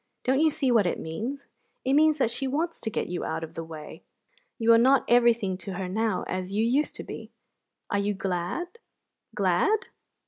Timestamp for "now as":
5.87-6.53